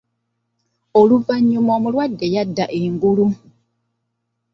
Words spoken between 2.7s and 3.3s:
engulu.